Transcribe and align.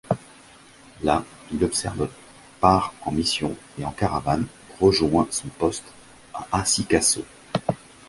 Là, 1.03 1.23
il 1.51 1.63
observe, 1.63 2.09
part 2.59 2.91
en 3.01 3.11
mission 3.11 3.55
et 3.77 3.85
en 3.85 3.91
caravane, 3.91 4.47
rejoint 4.79 5.27
son 5.29 5.47
poste 5.59 5.93
à 6.33 6.47
Assikasso. 6.53 7.21